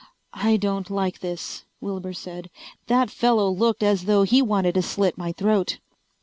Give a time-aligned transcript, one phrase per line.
[0.33, 2.49] "I don't like this," Wilbur said.
[2.87, 5.77] "That fellow looked as though he wanted to slit my throat."